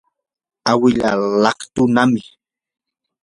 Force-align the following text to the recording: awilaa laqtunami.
awilaa 0.71 1.17
laqtunami. 1.43 2.21